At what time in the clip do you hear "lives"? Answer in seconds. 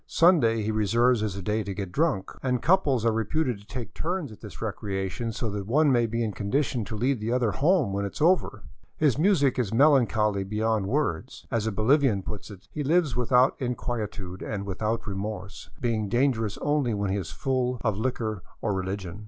12.83-13.15